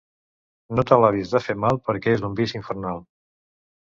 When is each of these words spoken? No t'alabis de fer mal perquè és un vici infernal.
No 0.77 0.85
t'alabis 0.91 1.33
de 1.33 1.41
fer 1.47 1.55
mal 1.65 1.79
perquè 1.89 2.13
és 2.15 2.23
un 2.31 2.33
vici 2.39 2.57
infernal. 2.61 3.05